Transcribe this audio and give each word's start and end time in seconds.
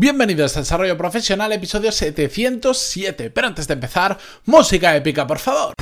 Bienvenidos 0.00 0.56
a 0.56 0.60
Desarrollo 0.60 0.96
Profesional, 0.96 1.50
episodio 1.50 1.90
707. 1.90 3.30
Pero 3.30 3.48
antes 3.48 3.66
de 3.66 3.74
empezar, 3.74 4.16
música 4.44 4.94
épica, 4.94 5.26
por 5.26 5.40
favor. 5.40 5.74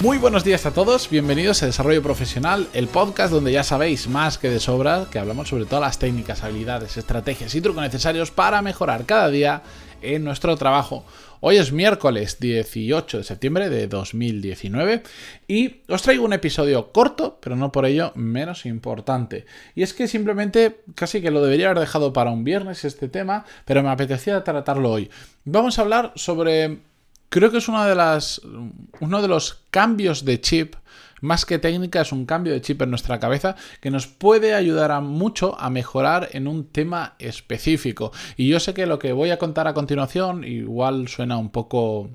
Muy 0.00 0.16
buenos 0.16 0.42
días 0.42 0.64
a 0.64 0.70
todos, 0.70 1.10
bienvenidos 1.10 1.62
a 1.62 1.66
Desarrollo 1.66 2.02
Profesional, 2.02 2.66
el 2.72 2.88
podcast 2.88 3.30
donde 3.30 3.52
ya 3.52 3.62
sabéis 3.62 4.08
más 4.08 4.38
que 4.38 4.48
de 4.48 4.58
sobra 4.58 5.04
que 5.10 5.18
hablamos 5.18 5.48
sobre 5.50 5.66
todas 5.66 5.82
las 5.82 5.98
técnicas, 5.98 6.42
habilidades, 6.42 6.96
estrategias 6.96 7.54
y 7.54 7.60
trucos 7.60 7.82
necesarios 7.82 8.30
para 8.30 8.62
mejorar 8.62 9.04
cada 9.04 9.28
día 9.28 9.62
en 10.02 10.24
nuestro 10.24 10.56
trabajo. 10.56 11.04
Hoy 11.40 11.58
es 11.58 11.72
miércoles 11.72 12.40
18 12.40 13.18
de 13.18 13.24
septiembre 13.24 13.68
de 13.68 13.86
2019 13.86 15.02
y 15.46 15.82
os 15.88 16.02
traigo 16.02 16.24
un 16.24 16.32
episodio 16.32 16.92
corto, 16.92 17.38
pero 17.40 17.56
no 17.56 17.72
por 17.72 17.86
ello 17.86 18.12
menos 18.14 18.66
importante. 18.66 19.46
Y 19.74 19.82
es 19.82 19.92
que 19.92 20.08
simplemente 20.08 20.80
casi 20.94 21.20
que 21.20 21.30
lo 21.30 21.42
debería 21.42 21.66
haber 21.66 21.80
dejado 21.80 22.12
para 22.12 22.30
un 22.30 22.44
viernes 22.44 22.84
este 22.84 23.08
tema, 23.08 23.44
pero 23.64 23.82
me 23.82 23.90
apetecía 23.90 24.42
tratarlo 24.42 24.90
hoy. 24.90 25.10
Vamos 25.44 25.78
a 25.78 25.82
hablar 25.82 26.12
sobre 26.16 26.78
creo 27.28 27.50
que 27.50 27.58
es 27.58 27.68
una 27.68 27.86
de 27.86 27.94
las, 27.94 28.40
uno 29.00 29.22
de 29.22 29.28
los 29.28 29.64
cambios 29.70 30.24
de 30.24 30.40
chip 30.40 30.76
más 31.20 31.44
que 31.46 31.58
técnica, 31.58 32.02
es 32.02 32.12
un 32.12 32.26
cambio 32.26 32.52
de 32.52 32.60
chip 32.60 32.82
en 32.82 32.90
nuestra 32.90 33.18
cabeza 33.18 33.56
que 33.80 33.90
nos 33.90 34.06
puede 34.06 34.54
ayudar 34.54 34.90
a 34.92 35.00
mucho 35.00 35.58
a 35.58 35.70
mejorar 35.70 36.28
en 36.32 36.46
un 36.46 36.66
tema 36.68 37.14
específico. 37.18 38.12
Y 38.36 38.48
yo 38.48 38.60
sé 38.60 38.74
que 38.74 38.86
lo 38.86 38.98
que 38.98 39.12
voy 39.12 39.30
a 39.30 39.38
contar 39.38 39.66
a 39.66 39.74
continuación 39.74 40.44
igual 40.44 41.08
suena 41.08 41.38
un 41.38 41.50
poco 41.50 42.10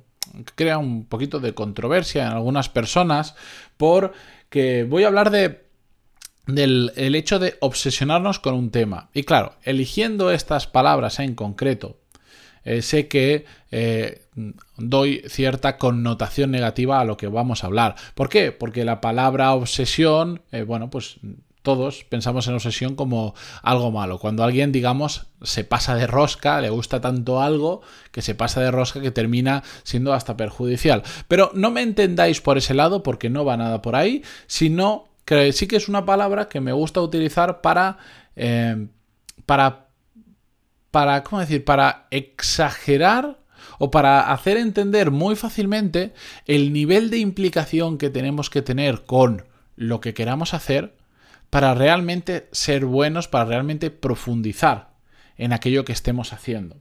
crea 0.55 0.77
un 0.77 1.05
poquito 1.05 1.39
de 1.39 1.53
controversia 1.53 2.25
en 2.25 2.33
algunas 2.33 2.69
personas 2.69 3.35
porque 3.75 4.85
voy 4.87 5.03
a 5.03 5.07
hablar 5.07 5.31
de 5.31 5.65
del 6.47 6.91
el 6.95 7.15
hecho 7.15 7.39
de 7.39 7.55
obsesionarnos 7.59 8.39
con 8.39 8.55
un 8.55 8.71
tema. 8.71 9.09
Y 9.13 9.23
claro, 9.23 9.55
eligiendo 9.63 10.31
estas 10.31 10.67
palabras 10.67 11.19
en 11.19 11.35
concreto, 11.35 12.00
eh, 12.63 12.81
sé 12.81 13.07
que 13.07 13.45
eh, 13.71 14.21
doy 14.77 15.23
cierta 15.27 15.77
connotación 15.77 16.51
negativa 16.51 16.99
a 16.99 17.05
lo 17.05 17.17
que 17.17 17.27
vamos 17.27 17.63
a 17.63 17.67
hablar. 17.67 17.95
¿Por 18.15 18.29
qué? 18.29 18.51
Porque 18.51 18.85
la 18.85 19.01
palabra 19.01 19.53
obsesión, 19.53 20.41
eh, 20.51 20.63
bueno, 20.63 20.89
pues 20.89 21.17
todos 21.63 22.03
pensamos 22.05 22.47
en 22.47 22.55
obsesión 22.55 22.95
como 22.95 23.35
algo 23.61 23.91
malo. 23.91 24.19
Cuando 24.19 24.43
alguien, 24.43 24.71
digamos, 24.71 25.27
se 25.43 25.63
pasa 25.63 25.95
de 25.95 26.07
rosca, 26.07 26.59
le 26.59 26.69
gusta 26.69 27.01
tanto 27.01 27.41
algo 27.41 27.81
que 28.11 28.21
se 28.21 28.33
pasa 28.33 28.61
de 28.61 28.71
rosca 28.71 28.99
que 28.99 29.11
termina 29.11 29.63
siendo 29.83 30.13
hasta 30.13 30.37
perjudicial. 30.37 31.03
Pero 31.27 31.51
no 31.53 31.69
me 31.69 31.81
entendáis 31.81 32.41
por 32.41 32.57
ese 32.57 32.73
lado 32.73 33.03
porque 33.03 33.29
no 33.29 33.45
va 33.45 33.57
nada 33.57 33.81
por 33.81 33.95
ahí, 33.95 34.23
sino 34.47 35.09
que 35.25 35.53
sí 35.53 35.67
que 35.67 35.75
es 35.75 35.87
una 35.87 36.05
palabra 36.05 36.49
que 36.49 36.61
me 36.61 36.73
gusta 36.73 36.99
utilizar 36.99 37.61
para, 37.61 37.97
para 39.45 39.90
para, 40.91 41.23
¿cómo 41.23 41.39
decir?, 41.39 41.65
para 41.65 42.07
exagerar 42.11 43.39
o 43.79 43.89
para 43.89 44.31
hacer 44.31 44.57
entender 44.57 45.11
muy 45.11 45.35
fácilmente 45.35 46.13
el 46.45 46.73
nivel 46.73 47.09
de 47.09 47.17
implicación 47.17 47.97
que 47.97 48.09
tenemos 48.09 48.49
que 48.49 48.61
tener 48.61 49.05
con 49.05 49.45
lo 49.75 50.01
que 50.01 50.13
queramos 50.13 50.53
hacer 50.53 50.95
para 51.49 51.73
realmente 51.73 52.47
ser 52.51 52.85
buenos, 52.85 53.27
para 53.27 53.45
realmente 53.45 53.89
profundizar 53.89 54.91
en 55.37 55.53
aquello 55.53 55.85
que 55.85 55.93
estemos 55.93 56.33
haciendo. 56.33 56.77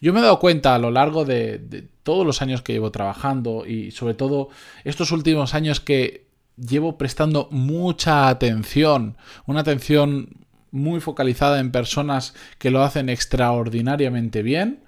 Yo 0.00 0.12
me 0.12 0.20
he 0.20 0.22
dado 0.22 0.38
cuenta 0.38 0.74
a 0.74 0.78
lo 0.78 0.90
largo 0.90 1.24
de, 1.24 1.58
de, 1.58 1.88
todos 2.02 2.26
los 2.26 2.42
años 2.42 2.62
que 2.62 2.72
llevo 2.72 2.90
trabajando 2.90 3.64
y 3.66 3.90
sobre 3.90 4.14
todo 4.14 4.48
estos 4.84 5.12
últimos 5.12 5.54
años 5.54 5.80
que 5.80 6.26
llevo 6.56 6.98
prestando 6.98 7.48
mucha 7.50 8.28
atención, 8.28 9.16
una 9.46 9.60
atención 9.60 10.43
muy 10.74 11.00
focalizada 11.00 11.60
en 11.60 11.70
personas 11.70 12.34
que 12.58 12.70
lo 12.70 12.82
hacen 12.82 13.08
extraordinariamente 13.08 14.42
bien, 14.42 14.80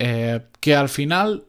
eh, 0.00 0.40
que 0.58 0.74
al 0.74 0.88
final, 0.88 1.44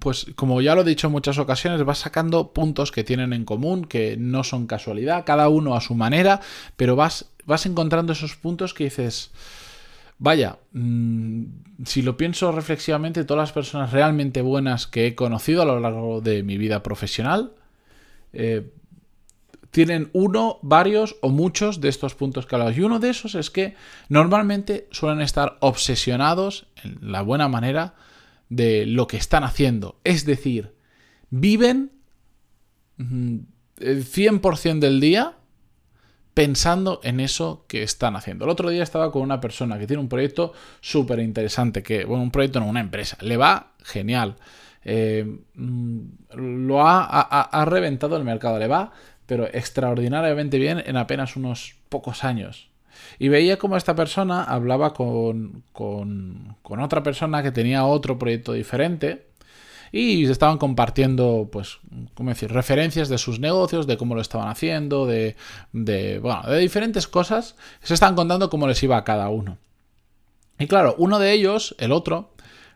pues 0.00 0.26
como 0.36 0.60
ya 0.62 0.76
lo 0.76 0.82
he 0.82 0.84
dicho 0.84 1.08
en 1.08 1.12
muchas 1.12 1.36
ocasiones, 1.38 1.82
vas 1.84 1.98
sacando 1.98 2.52
puntos 2.52 2.92
que 2.92 3.02
tienen 3.02 3.32
en 3.32 3.44
común, 3.44 3.84
que 3.84 4.16
no 4.16 4.44
son 4.44 4.68
casualidad, 4.68 5.24
cada 5.26 5.48
uno 5.48 5.74
a 5.74 5.80
su 5.80 5.96
manera, 5.96 6.40
pero 6.76 6.94
vas, 6.94 7.26
vas 7.44 7.66
encontrando 7.66 8.12
esos 8.12 8.36
puntos 8.36 8.72
que 8.72 8.84
dices... 8.84 9.32
Vaya, 10.18 10.56
mmm, 10.72 11.44
si 11.84 12.00
lo 12.00 12.16
pienso 12.16 12.50
reflexivamente, 12.50 13.24
todas 13.24 13.42
las 13.42 13.52
personas 13.52 13.92
realmente 13.92 14.40
buenas 14.40 14.86
que 14.86 15.08
he 15.08 15.14
conocido 15.14 15.60
a 15.60 15.66
lo 15.66 15.78
largo 15.78 16.22
de 16.22 16.42
mi 16.42 16.56
vida 16.56 16.82
profesional, 16.82 17.52
eh, 18.32 18.70
tienen 19.76 20.08
uno, 20.14 20.58
varios 20.62 21.16
o 21.20 21.28
muchos 21.28 21.82
de 21.82 21.90
estos 21.90 22.14
puntos 22.14 22.46
hablado. 22.50 22.70
Y 22.70 22.80
uno 22.80 22.98
de 22.98 23.10
esos 23.10 23.34
es 23.34 23.50
que 23.50 23.74
normalmente 24.08 24.88
suelen 24.90 25.20
estar 25.20 25.58
obsesionados, 25.60 26.66
en 26.82 26.96
la 27.02 27.20
buena 27.20 27.46
manera, 27.48 27.94
de 28.48 28.86
lo 28.86 29.06
que 29.06 29.18
están 29.18 29.44
haciendo. 29.44 30.00
Es 30.02 30.24
decir, 30.24 30.72
viven 31.28 31.92
el 32.98 33.44
100% 34.06 34.78
del 34.78 34.98
día 34.98 35.36
pensando 36.32 37.00
en 37.02 37.20
eso 37.20 37.66
que 37.68 37.82
están 37.82 38.16
haciendo. 38.16 38.46
El 38.46 38.52
otro 38.52 38.70
día 38.70 38.82
estaba 38.82 39.12
con 39.12 39.20
una 39.20 39.42
persona 39.42 39.78
que 39.78 39.86
tiene 39.86 40.00
un 40.00 40.08
proyecto 40.08 40.54
súper 40.80 41.18
interesante, 41.18 41.82
que, 41.82 42.06
bueno, 42.06 42.22
un 42.22 42.30
proyecto 42.30 42.60
no, 42.60 42.66
una 42.66 42.80
empresa, 42.80 43.18
le 43.20 43.36
va 43.36 43.74
genial. 43.84 44.36
Eh, 44.88 45.40
mm, 45.54 46.00
lo 46.36 46.86
ha, 46.86 47.04
ha, 47.04 47.64
reventado 47.66 48.16
el 48.16 48.24
mercado, 48.24 48.58
le 48.58 48.68
va 48.68 48.92
pero 49.26 49.46
extraordinariamente 49.46 50.58
bien 50.58 50.82
en 50.84 50.96
apenas 50.96 51.36
unos 51.36 51.76
pocos 51.88 52.24
años. 52.24 52.68
Y 53.18 53.28
veía 53.28 53.58
como 53.58 53.76
esta 53.76 53.94
persona 53.94 54.42
hablaba 54.44 54.94
con, 54.94 55.62
con, 55.72 56.56
con 56.62 56.80
otra 56.80 57.02
persona 57.02 57.42
que 57.42 57.52
tenía 57.52 57.84
otro 57.84 58.18
proyecto 58.18 58.52
diferente 58.52 59.26
y 59.92 60.26
se 60.26 60.32
estaban 60.32 60.58
compartiendo, 60.58 61.48
pues, 61.50 61.78
¿cómo 62.14 62.30
decir?, 62.30 62.52
referencias 62.52 63.08
de 63.08 63.18
sus 63.18 63.38
negocios, 63.38 63.86
de 63.86 63.96
cómo 63.96 64.14
lo 64.14 64.20
estaban 64.20 64.48
haciendo, 64.48 65.06
de, 65.06 65.36
de, 65.72 66.18
bueno, 66.18 66.42
de 66.42 66.58
diferentes 66.58 67.06
cosas. 67.06 67.56
Se 67.82 67.94
estaban 67.94 68.16
contando 68.16 68.50
cómo 68.50 68.66
les 68.66 68.82
iba 68.82 68.96
a 68.96 69.04
cada 69.04 69.28
uno. 69.28 69.58
Y 70.58 70.66
claro, 70.66 70.94
uno 70.98 71.18
de 71.18 71.32
ellos, 71.32 71.76
el 71.78 71.92
otro, 71.92 72.30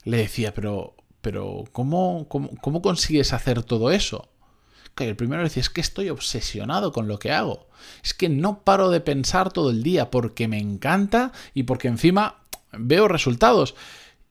le 0.05 0.19
decía, 0.19 0.55
pero, 0.55 0.95
pero 1.21 1.65
¿cómo, 1.73 2.27
cómo, 2.29 2.51
cómo 2.61 2.83
consigues 2.83 3.33
hacer 3.33 3.63
todo 3.63 3.91
eso? 3.91 4.29
Que 4.95 5.09
el 5.09 5.17
primero 5.17 5.43
decía, 5.43 5.61
es 5.61 5.71
que 5.71 5.81
estoy 5.81 6.11
obsesionado 6.11 6.93
con 6.93 7.09
lo 7.09 7.19
que 7.19 7.33
hago. 7.33 7.69
Es 8.03 8.15
que 8.15 8.29
no 8.29 8.63
paro 8.63 8.91
de 8.91 9.01
pensar 9.01 9.53
todo 9.53 9.71
el 9.71 9.83
día 9.83 10.11
porque 10.11 10.49
me 10.49 10.59
encanta 10.59 11.33
y 11.55 11.63
porque 11.65 11.89
encima 11.89 12.43
veo 12.73 13.09
resultados. 13.09 13.75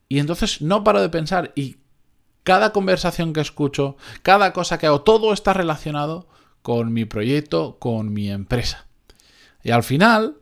Y 0.07 0.19
entonces 0.19 0.61
no 0.61 0.83
paro 0.83 1.01
de 1.01 1.09
pensar 1.09 1.51
y 1.55 1.77
cada 2.43 2.71
conversación 2.71 3.33
que 3.33 3.41
escucho, 3.41 3.97
cada 4.23 4.53
cosa 4.53 4.77
que 4.77 4.87
hago, 4.87 5.01
todo 5.01 5.33
está 5.33 5.53
relacionado 5.53 6.27
con 6.61 6.93
mi 6.93 7.05
proyecto, 7.05 7.77
con 7.79 8.11
mi 8.13 8.29
empresa. 8.29 8.87
Y 9.63 9.71
al 9.71 9.83
final, 9.83 10.37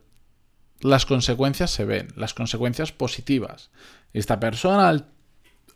las 0.79 1.05
consecuencias 1.05 1.71
se 1.71 1.85
ven, 1.85 2.09
las 2.15 2.33
consecuencias 2.33 2.91
positivas. 2.91 3.71
Esta 4.13 4.39
persona, 4.39 4.89
al, 4.89 5.07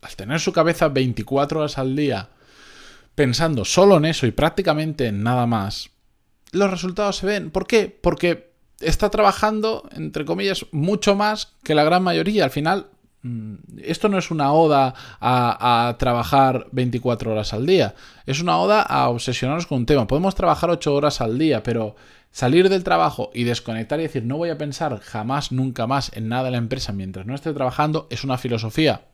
al 0.02 0.16
tener 0.16 0.40
su 0.40 0.54
cabeza 0.54 0.90
24 0.90 1.60
horas 1.60 1.78
al 1.78 1.96
día, 1.96 2.30
pensando 3.16 3.66
solo 3.66 3.98
en 3.98 4.06
eso 4.06 4.26
y 4.26 4.32
prácticamente 4.32 5.08
en 5.08 5.24
nada 5.24 5.46
más, 5.46 5.90
los 6.52 6.70
resultados 6.70 7.18
se 7.18 7.26
ven. 7.26 7.52
¿Por 7.52 7.68
qué? 7.68 7.88
Porque 8.02 8.52
está 8.80 9.10
trabajando, 9.10 9.88
entre 9.96 10.26
comillas, 10.26 10.66
mucho 10.72 11.16
más 11.16 11.54
que 11.64 11.76
la 11.76 11.84
gran 11.84 12.04
mayoría. 12.04 12.44
Al 12.44 12.52
final, 12.52 12.88
mm, 13.24 13.56
esto 13.84 14.10
no 14.10 14.18
es 14.18 14.32
una 14.32 14.52
oda 14.54 14.94
a, 15.20 15.96
trabajar 16.00 16.68
24 16.72 17.32
horas 17.32 17.54
al 17.54 17.66
día, 17.66 17.96
es 18.26 18.42
una 18.42 18.58
oda 18.58 18.82
a 18.82 19.10
obsesionarnos 19.10 19.68
con 19.68 19.80
un 19.80 19.86
tema. 19.86 20.08
Podemos 20.08 20.36
trabajar 20.36 20.70
8 20.70 20.94
horas 20.94 21.22
al 21.22 21.38
día, 21.38 21.64
pero 21.64 21.96
salir 22.32 22.70
del 22.70 22.84
trabajo 22.84 23.30
y 23.34 23.44
desconectar 23.44 24.00
y 24.00 24.04
decir 24.04 24.24
no 24.24 24.38
voy 24.38 24.50
a 24.50 24.58
pensar 24.58 25.00
jamás, 25.00 25.52
nunca 25.52 25.86
más 25.86 26.12
en 26.16 26.30
nada 26.30 26.46
de 26.46 26.52
la 26.52 26.58
empresa 26.58 26.94
mientras 26.94 27.26
no 27.26 27.36
esté 27.36 27.52
trabajando 27.54 28.08
es 28.10 28.24
una 28.24 28.38
filosofía 28.38 29.11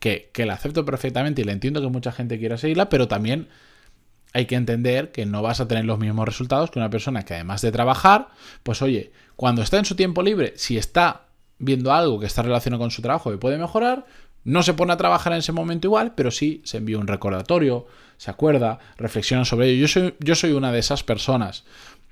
que, 0.00 0.30
que 0.32 0.46
la 0.46 0.54
acepto 0.54 0.84
perfectamente 0.84 1.42
y 1.42 1.44
la 1.44 1.52
entiendo 1.52 1.80
que 1.80 1.88
mucha 1.88 2.12
gente 2.12 2.38
quiera 2.38 2.58
seguirla, 2.58 2.88
pero 2.88 3.08
también 3.08 3.48
hay 4.32 4.46
que 4.46 4.54
entender 4.54 5.10
que 5.10 5.26
no 5.26 5.42
vas 5.42 5.60
a 5.60 5.68
tener 5.68 5.84
los 5.84 5.98
mismos 5.98 6.26
resultados 6.26 6.70
que 6.70 6.78
una 6.78 6.90
persona 6.90 7.24
que 7.24 7.34
además 7.34 7.62
de 7.62 7.72
trabajar, 7.72 8.28
pues 8.62 8.82
oye, 8.82 9.12
cuando 9.36 9.62
está 9.62 9.78
en 9.78 9.84
su 9.84 9.96
tiempo 9.96 10.22
libre, 10.22 10.52
si 10.56 10.76
está 10.76 11.22
viendo 11.58 11.92
algo 11.92 12.20
que 12.20 12.26
está 12.26 12.42
relacionado 12.42 12.80
con 12.80 12.90
su 12.90 13.02
trabajo 13.02 13.32
y 13.32 13.38
puede 13.38 13.58
mejorar, 13.58 14.06
no 14.44 14.62
se 14.62 14.74
pone 14.74 14.92
a 14.92 14.96
trabajar 14.96 15.32
en 15.32 15.40
ese 15.40 15.52
momento 15.52 15.88
igual, 15.88 16.14
pero 16.14 16.30
sí 16.30 16.62
se 16.64 16.78
envía 16.78 16.98
un 16.98 17.06
recordatorio, 17.06 17.86
se 18.16 18.30
acuerda, 18.30 18.78
reflexiona 18.96 19.44
sobre 19.44 19.68
ello. 19.68 19.82
Yo 19.82 19.88
soy, 19.88 20.14
yo 20.20 20.34
soy 20.34 20.52
una 20.52 20.72
de 20.72 20.78
esas 20.78 21.02
personas. 21.02 21.64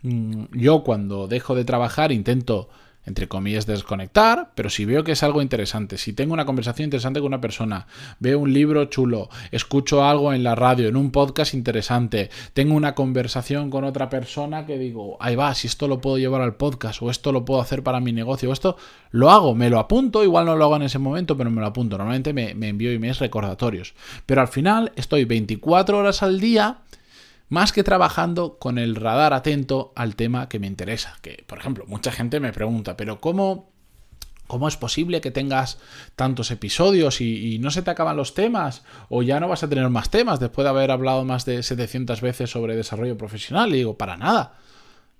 Mm, 0.03 0.45
yo 0.53 0.83
cuando 0.85 1.29
dejo 1.29 1.55
de 1.55 1.65
trabajar 1.65 2.13
intento 2.13 2.69
entre 3.07 3.29
comillas, 3.29 3.67
desconectar, 3.67 4.51
pero 4.55 4.69
si 4.69 4.85
veo 4.85 5.05
que 5.05 5.13
es 5.13 5.23
algo 5.23 5.41
interesante, 5.41 5.97
si 5.97 6.13
tengo 6.13 6.35
una 6.35 6.45
conversación 6.45 6.85
interesante 6.85 7.21
con 7.21 7.29
una 7.29 7.41
persona, 7.41 7.87
veo 8.19 8.39
un 8.39 8.53
libro 8.53 8.85
chulo, 8.87 9.31
escucho 9.51 10.05
algo 10.05 10.33
en 10.33 10.43
la 10.43 10.55
radio, 10.55 10.89
en 10.89 10.97
un 10.97 11.11
podcast 11.11 11.55
interesante, 11.55 12.31
tengo 12.53 12.75
una 12.75 12.95
conversación 12.95 13.71
con 13.71 13.85
otra 13.85 14.11
persona 14.11 14.67
que 14.67 14.79
digo, 14.79 15.17
ahí 15.21 15.37
va, 15.37 15.55
si 15.55 15.67
esto 15.67 15.89
lo 15.89 16.01
puedo 16.01 16.19
llevar 16.19 16.41
al 16.41 16.57
podcast 16.57 17.01
o 17.03 17.11
esto 17.11 17.33
lo 17.33 17.45
puedo 17.45 17.61
hacer 17.61 17.83
para 17.83 18.01
mi 18.01 18.13
negocio 18.13 18.51
o 18.51 18.53
esto, 18.53 18.77
lo 19.11 19.31
hago, 19.31 19.55
me 19.55 19.71
lo 19.71 19.79
apunto, 19.79 20.25
igual 20.25 20.47
no 20.47 20.57
lo 20.57 20.65
hago 20.65 20.77
en 20.77 20.83
ese 20.83 20.99
momento, 20.99 21.37
pero 21.37 21.51
me 21.51 21.61
lo 21.61 21.67
apunto. 21.67 21.97
Normalmente 21.97 22.33
me, 22.33 22.55
me 22.55 22.69
envío 22.69 22.91
emails 22.91 23.19
recordatorios. 23.19 23.95
Pero 24.27 24.41
al 24.41 24.49
final 24.49 24.93
estoy 24.97 25.25
24 25.25 25.99
horas 25.99 26.23
al 26.23 26.41
día 26.41 26.79
más 27.49 27.73
que 27.73 27.85
trabajando 27.85 28.59
con 28.59 28.79
el 28.79 28.97
radar 28.97 29.33
atento 29.33 29.93
al 29.95 30.17
tema 30.17 30.49
que 30.49 30.59
me 30.59 30.67
interesa. 30.67 31.17
Que, 31.23 31.45
por 31.47 31.59
ejemplo, 31.59 31.85
mucha 31.87 32.11
gente 32.11 32.41
me 32.41 32.53
pregunta, 32.53 32.97
pero 32.97 33.21
¿cómo, 33.21 33.71
cómo 34.47 34.69
es 34.69 34.77
posible 34.77 35.21
que 35.21 35.31
tengas 35.31 35.79
tantos 36.17 36.51
episodios 36.51 37.21
y, 37.21 37.59
no 37.61 37.71
se 37.71 37.83
te 37.83 37.91
acaban 37.91 38.17
los 38.17 38.35
temas? 38.35 38.83
¿O 39.09 39.23
ya 39.23 39.41
no 39.41 39.49
vas 39.49 39.63
a 39.63 39.69
tener 39.69 39.89
más 39.91 40.11
temas 40.11 40.41
después 40.41 40.65
de 40.65 40.71
haber 40.71 40.91
hablado 40.91 41.25
más 41.25 41.45
de 41.45 41.63
700 41.63 42.21
veces 42.21 42.51
sobre 42.51 42.77
desarrollo 42.77 43.17
profesional? 43.17 43.71
Y 43.71 43.79
digo, 43.79 43.97
para 43.97 44.17
nada. 44.17 44.59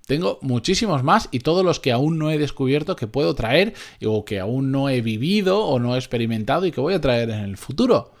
Tengo 0.05 0.39
muchísimos 0.41 1.03
más 1.03 1.27
y 1.31 1.39
todos 1.39 1.65
los 1.65 1.81
que 1.81 1.91
aún 1.91 2.17
no 2.17 2.31
he 2.31 2.37
descubierto 2.37 2.95
que 2.95 3.07
puedo 3.07 3.35
traer 3.35 3.73
o 4.05 4.23
que 4.23 4.39
aún 4.39 4.71
no 4.71 4.87
he 4.87 5.01
vivido 5.01 5.65
o 5.65 5.79
no 5.79 5.95
he 5.95 5.97
experimentado 5.97 6.65
y 6.65 6.71
que 6.71 6.79
voy 6.79 6.93
a 6.93 7.01
traer 7.01 7.29
en 7.29 7.41
el 7.41 7.57
futuro. 7.57 8.13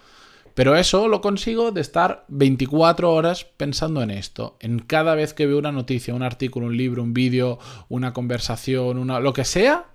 Pero 0.57 0.75
eso 0.75 1.07
lo 1.07 1.21
consigo 1.21 1.71
de 1.71 1.81
estar 1.81 2.25
24 2.29 3.13
horas 3.13 3.45
pensando 3.45 4.01
en 4.01 4.09
esto. 4.09 4.57
En 4.59 4.79
cada 4.79 5.13
vez 5.13 5.35
que 5.35 5.45
veo 5.45 5.59
una 5.59 5.71
noticia, 5.71 6.15
un 6.15 6.23
artículo, 6.23 6.65
un 6.65 6.75
libro, 6.75 7.03
un 7.03 7.13
vídeo, 7.13 7.59
una 7.89 8.11
conversación, 8.11 8.97
una, 8.97 9.19
lo 9.19 9.33
que 9.33 9.45
sea, 9.45 9.91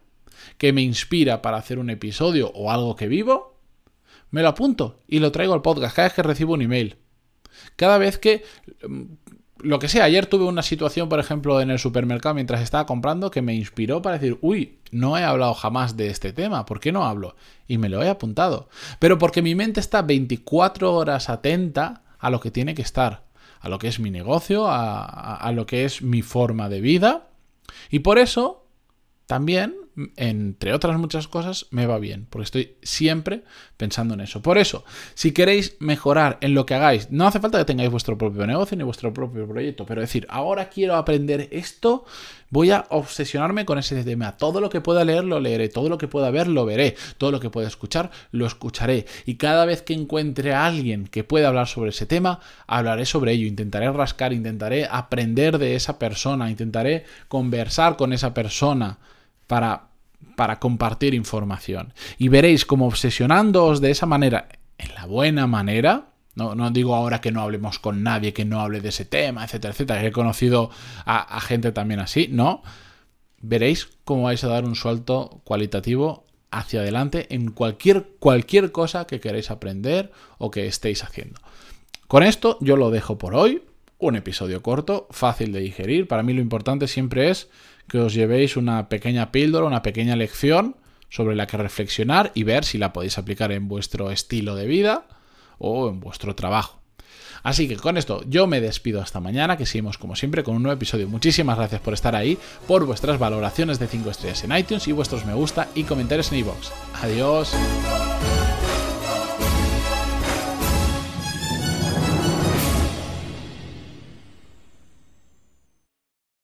que 0.58 0.72
me 0.72 0.82
inspira 0.82 1.42
para 1.42 1.56
hacer 1.56 1.80
un 1.80 1.90
episodio 1.90 2.52
o 2.54 2.70
algo 2.70 2.94
que 2.94 3.08
vivo, 3.08 3.58
me 4.30 4.42
lo 4.42 4.50
apunto 4.50 5.00
y 5.08 5.18
lo 5.18 5.32
traigo 5.32 5.52
al 5.52 5.62
podcast 5.62 5.96
cada 5.96 6.06
vez 6.06 6.14
que 6.14 6.22
recibo 6.22 6.54
un 6.54 6.62
email. 6.62 6.96
Cada 7.74 7.98
vez 7.98 8.18
que 8.18 8.44
lo 9.62 9.78
que 9.78 9.88
sea, 9.88 10.04
ayer 10.04 10.26
tuve 10.26 10.44
una 10.44 10.62
situación, 10.62 11.08
por 11.08 11.20
ejemplo, 11.20 11.60
en 11.60 11.70
el 11.70 11.78
supermercado 11.78 12.34
mientras 12.34 12.60
estaba 12.60 12.86
comprando 12.86 13.30
que 13.30 13.42
me 13.42 13.54
inspiró 13.54 14.02
para 14.02 14.18
decir, 14.18 14.38
uy, 14.40 14.78
no 14.90 15.16
he 15.16 15.24
hablado 15.24 15.54
jamás 15.54 15.96
de 15.96 16.08
este 16.08 16.32
tema, 16.32 16.66
¿por 16.66 16.80
qué 16.80 16.92
no 16.92 17.04
hablo? 17.04 17.36
Y 17.66 17.78
me 17.78 17.88
lo 17.88 18.02
he 18.02 18.08
apuntado. 18.08 18.68
Pero 18.98 19.18
porque 19.18 19.42
mi 19.42 19.54
mente 19.54 19.80
está 19.80 20.02
24 20.02 20.92
horas 20.92 21.28
atenta 21.28 22.02
a 22.18 22.30
lo 22.30 22.40
que 22.40 22.50
tiene 22.50 22.74
que 22.74 22.82
estar, 22.82 23.24
a 23.60 23.68
lo 23.68 23.78
que 23.78 23.88
es 23.88 24.00
mi 24.00 24.10
negocio, 24.10 24.66
a, 24.68 25.36
a 25.36 25.52
lo 25.52 25.66
que 25.66 25.84
es 25.84 26.02
mi 26.02 26.22
forma 26.22 26.68
de 26.68 26.80
vida. 26.80 27.28
Y 27.90 28.00
por 28.00 28.18
eso, 28.18 28.66
también 29.26 29.81
entre 30.16 30.72
otras 30.72 30.98
muchas 30.98 31.28
cosas, 31.28 31.66
me 31.70 31.86
va 31.86 31.98
bien, 31.98 32.26
porque 32.30 32.44
estoy 32.44 32.76
siempre 32.82 33.44
pensando 33.76 34.14
en 34.14 34.20
eso. 34.20 34.42
Por 34.42 34.58
eso, 34.58 34.84
si 35.14 35.32
queréis 35.32 35.76
mejorar 35.80 36.38
en 36.40 36.54
lo 36.54 36.66
que 36.66 36.74
hagáis, 36.74 37.10
no 37.10 37.26
hace 37.26 37.40
falta 37.40 37.58
que 37.58 37.64
tengáis 37.64 37.90
vuestro 37.90 38.16
propio 38.16 38.46
negocio 38.46 38.76
ni 38.76 38.84
vuestro 38.84 39.12
propio 39.12 39.46
proyecto, 39.46 39.84
pero 39.84 40.00
decir, 40.00 40.26
ahora 40.30 40.68
quiero 40.68 40.96
aprender 40.96 41.48
esto, 41.50 42.04
voy 42.48 42.70
a 42.70 42.86
obsesionarme 42.90 43.64
con 43.64 43.78
ese 43.78 44.02
tema. 44.04 44.36
Todo 44.36 44.60
lo 44.60 44.70
que 44.70 44.80
pueda 44.80 45.04
leer, 45.04 45.24
lo 45.24 45.40
leeré, 45.40 45.68
todo 45.68 45.88
lo 45.88 45.98
que 45.98 46.08
pueda 46.08 46.30
ver, 46.30 46.48
lo 46.48 46.64
veré, 46.64 46.96
todo 47.18 47.30
lo 47.30 47.40
que 47.40 47.50
pueda 47.50 47.68
escuchar, 47.68 48.10
lo 48.30 48.46
escucharé. 48.46 49.06
Y 49.26 49.36
cada 49.36 49.64
vez 49.64 49.82
que 49.82 49.94
encuentre 49.94 50.52
a 50.54 50.66
alguien 50.66 51.06
que 51.06 51.24
pueda 51.24 51.48
hablar 51.48 51.66
sobre 51.66 51.90
ese 51.90 52.06
tema, 52.06 52.40
hablaré 52.66 53.04
sobre 53.06 53.32
ello, 53.32 53.46
intentaré 53.46 53.90
rascar, 53.90 54.32
intentaré 54.32 54.86
aprender 54.90 55.58
de 55.58 55.74
esa 55.74 55.98
persona, 55.98 56.50
intentaré 56.50 57.04
conversar 57.28 57.96
con 57.96 58.12
esa 58.12 58.34
persona 58.34 58.98
para, 60.34 60.58
compartir 60.58 61.12
información. 61.12 61.92
Y 62.16 62.28
veréis 62.28 62.64
como 62.64 62.86
obsesionándoos 62.86 63.82
de 63.82 63.90
esa 63.90 64.06
manera, 64.06 64.48
en 64.78 64.94
la 64.94 65.04
buena 65.04 65.46
manera, 65.46 66.08
no, 66.34 66.54
no, 66.54 66.70
digo 66.70 66.94
ahora 66.94 67.20
que 67.20 67.32
no 67.32 67.42
hablemos 67.42 67.78
con 67.78 68.02
nadie 68.02 68.32
que 68.32 68.46
no 68.46 68.60
hable 68.60 68.80
de 68.80 68.88
ese 68.88 69.04
tema, 69.04 69.44
etcétera, 69.44 69.72
etcétera. 69.72 70.04
He 70.04 70.10
conocido 70.10 70.70
a, 71.04 71.38
gente 71.42 71.70
también 71.72 72.00
así, 72.00 72.28
¿no? 72.28 72.62
Veréis 73.42 73.90
cómo 74.04 74.22
vais 74.22 74.42
a 74.42 74.48
dar 74.48 74.64
un 74.64 74.74
salto 74.74 75.42
cualitativo 75.44 76.24
hacia 76.50 76.80
adelante 76.80 77.26
en 77.34 77.50
cualquier, 77.50 78.08
cualquier 78.18 78.72
cosa 78.72 79.06
que 79.06 79.20
queréis 79.20 79.50
aprender 79.50 80.12
o 80.38 80.50
que 80.50 80.66
estéis 80.66 81.04
haciendo. 81.04 81.40
Con 82.08 82.22
esto 82.22 82.56
yo 82.62 82.76
lo 82.76 82.90
dejo 82.90 83.18
por 83.18 83.34
hoy. 83.34 83.62
Un 84.02 84.16
episodio 84.16 84.62
corto, 84.62 85.06
fácil 85.12 85.52
de 85.52 85.60
digerir. 85.60 86.08
Para 86.08 86.24
mí 86.24 86.32
lo 86.32 86.40
importante 86.40 86.88
siempre 86.88 87.30
es 87.30 87.48
que 87.86 88.00
os 88.00 88.12
llevéis 88.12 88.56
una 88.56 88.88
pequeña 88.88 89.30
píldora, 89.30 89.64
una 89.64 89.84
pequeña 89.84 90.16
lección 90.16 90.74
sobre 91.08 91.36
la 91.36 91.46
que 91.46 91.56
reflexionar 91.56 92.32
y 92.34 92.42
ver 92.42 92.64
si 92.64 92.78
la 92.78 92.92
podéis 92.92 93.16
aplicar 93.16 93.52
en 93.52 93.68
vuestro 93.68 94.10
estilo 94.10 94.56
de 94.56 94.66
vida 94.66 95.06
o 95.58 95.88
en 95.88 96.00
vuestro 96.00 96.34
trabajo. 96.34 96.80
Así 97.44 97.68
que 97.68 97.76
con 97.76 97.96
esto 97.96 98.24
yo 98.26 98.48
me 98.48 98.60
despido 98.60 99.00
hasta 99.00 99.20
mañana, 99.20 99.56
que 99.56 99.66
seguimos 99.66 99.98
como 99.98 100.16
siempre 100.16 100.42
con 100.42 100.56
un 100.56 100.64
nuevo 100.64 100.74
episodio. 100.74 101.06
Muchísimas 101.06 101.56
gracias 101.56 101.80
por 101.80 101.94
estar 101.94 102.16
ahí, 102.16 102.36
por 102.66 102.84
vuestras 102.84 103.20
valoraciones 103.20 103.78
de 103.78 103.86
5 103.86 104.10
estrellas 104.10 104.42
en 104.42 104.56
iTunes 104.56 104.88
y 104.88 104.90
vuestros 104.90 105.24
me 105.24 105.34
gusta 105.34 105.68
y 105.76 105.84
comentarios 105.84 106.32
en 106.32 106.38
iVoox. 106.38 106.72
Adiós. 107.04 107.54